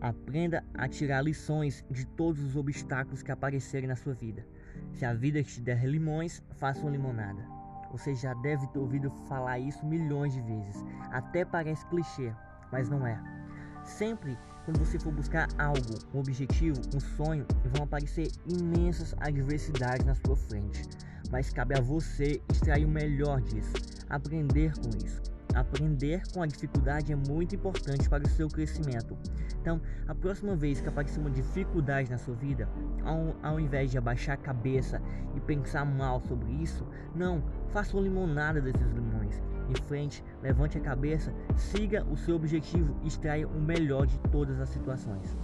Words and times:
Aprenda 0.00 0.62
a 0.74 0.88
tirar 0.88 1.22
lições 1.22 1.84
de 1.90 2.06
todos 2.06 2.42
os 2.42 2.56
obstáculos 2.56 3.22
que 3.22 3.32
aparecerem 3.32 3.88
na 3.88 3.96
sua 3.96 4.14
vida. 4.14 4.46
Se 4.92 5.04
a 5.04 5.14
vida 5.14 5.42
te 5.42 5.60
der 5.60 5.84
limões, 5.84 6.42
faça 6.56 6.80
uma 6.80 6.90
limonada. 6.90 7.42
Você 7.92 8.14
já 8.14 8.34
deve 8.34 8.66
ter 8.68 8.78
ouvido 8.78 9.10
falar 9.28 9.58
isso 9.58 9.84
milhões 9.86 10.34
de 10.34 10.40
vezes. 10.42 10.84
Até 11.10 11.44
parece 11.44 11.86
clichê, 11.86 12.32
mas 12.70 12.88
não 12.88 13.06
é. 13.06 13.18
Sempre 13.84 14.36
quando 14.64 14.80
você 14.80 14.98
for 14.98 15.12
buscar 15.12 15.48
algo, 15.58 15.94
um 16.12 16.18
objetivo, 16.18 16.80
um 16.94 17.00
sonho, 17.00 17.46
vão 17.72 17.84
aparecer 17.84 18.28
imensas 18.46 19.14
adversidades 19.20 20.04
na 20.04 20.14
sua 20.14 20.36
frente. 20.36 20.82
Mas 21.30 21.52
cabe 21.52 21.78
a 21.78 21.80
você 21.80 22.42
extrair 22.50 22.84
o 22.84 22.88
melhor 22.88 23.40
disso, 23.40 23.72
aprender 24.10 24.72
com 24.78 24.90
isso. 25.04 25.35
Aprender 25.56 26.22
com 26.34 26.42
a 26.42 26.46
dificuldade 26.46 27.10
é 27.10 27.16
muito 27.16 27.54
importante 27.54 28.10
para 28.10 28.22
o 28.22 28.28
seu 28.28 28.46
crescimento. 28.46 29.16
Então, 29.58 29.80
a 30.06 30.14
próxima 30.14 30.54
vez 30.54 30.82
que 30.82 30.88
aparecer 30.88 31.18
uma 31.18 31.30
dificuldade 31.30 32.10
na 32.10 32.18
sua 32.18 32.34
vida, 32.34 32.68
ao, 33.02 33.34
ao 33.42 33.58
invés 33.58 33.90
de 33.90 33.96
abaixar 33.96 34.34
a 34.34 34.36
cabeça 34.36 35.00
e 35.34 35.40
pensar 35.40 35.86
mal 35.86 36.20
sobre 36.20 36.52
isso, 36.62 36.86
não, 37.14 37.42
faça 37.70 37.96
uma 37.96 38.02
limonada 38.02 38.60
desses 38.60 38.92
limões. 38.92 39.42
Em 39.70 39.82
frente, 39.86 40.22
levante 40.42 40.76
a 40.76 40.80
cabeça, 40.82 41.32
siga 41.56 42.04
o 42.04 42.18
seu 42.18 42.36
objetivo 42.36 42.94
e 43.02 43.08
extraia 43.08 43.48
o 43.48 43.58
melhor 43.58 44.06
de 44.06 44.18
todas 44.30 44.60
as 44.60 44.68
situações. 44.68 45.34